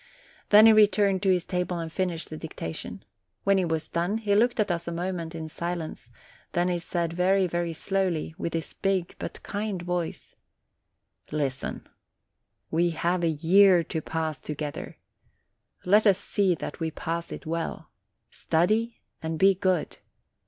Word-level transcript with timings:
Then 0.49 0.65
he 0.65 0.73
returned 0.73 1.21
to 1.21 1.29
his 1.29 1.45
table 1.45 1.77
and 1.77 1.93
finished 1.93 2.31
the 2.31 2.35
dicta 2.35 2.73
tion. 2.73 3.05
When 3.43 3.59
he 3.59 3.65
was 3.65 3.87
done, 3.87 4.17
he 4.17 4.33
looked 4.33 4.59
at 4.59 4.71
us 4.71 4.87
a 4.87 4.91
moment 4.91 5.35
in 5.35 5.47
silence; 5.47 6.09
then 6.53 6.69
he 6.69 6.79
said, 6.79 7.13
very, 7.13 7.45
very 7.45 7.71
slowly, 7.73 8.33
with 8.35 8.55
his 8.55 8.73
big 8.73 9.15
but 9.19 9.43
kind 9.43 9.79
voice: 9.83 10.35
"Listen. 11.31 11.87
We 12.71 12.89
have 12.97 13.23
a 13.23 13.29
year 13.29 13.83
to 13.83 14.01
pass 14.01 14.41
together; 14.41 14.97
let 15.85 16.07
us 16.07 16.17
see 16.17 16.55
that 16.55 16.79
we 16.79 16.89
pass 16.89 17.31
it 17.31 17.45
well. 17.45 17.91
Study 18.31 19.01
and 19.21 19.37
be 19.37 19.53
good. 19.53 19.99